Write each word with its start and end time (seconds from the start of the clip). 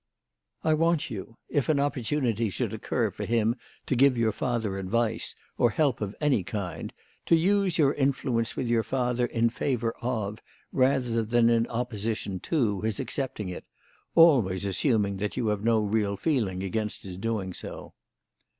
"I 0.63 0.73
want 0.73 1.11
you, 1.11 1.37
if 1.47 1.69
an 1.69 1.79
opportunity 1.79 2.49
should 2.49 2.73
occur 2.73 3.11
for 3.11 3.23
him 3.23 3.55
to 3.85 3.95
give 3.95 4.17
your 4.17 4.31
father 4.31 4.79
advice 4.79 5.35
or 5.59 5.69
help 5.69 6.01
of 6.01 6.15
any 6.19 6.43
kind, 6.43 6.91
to 7.27 7.35
use 7.35 7.77
your 7.77 7.93
influence 7.93 8.55
with 8.55 8.67
your 8.67 8.81
father 8.81 9.27
in 9.27 9.51
favour 9.51 9.91
of, 10.01 10.41
rather 10.71 11.23
than 11.23 11.51
in 11.51 11.67
opposition 11.67 12.39
to, 12.39 12.81
his 12.81 12.99
accepting 12.99 13.49
it 13.49 13.65
always 14.15 14.65
assuming 14.65 15.17
that 15.17 15.37
you 15.37 15.49
have 15.49 15.63
no 15.63 15.79
real 15.81 16.17
feeling 16.17 16.63
against 16.63 17.03
his 17.03 17.15
doing 17.15 17.53
so." 17.53 17.93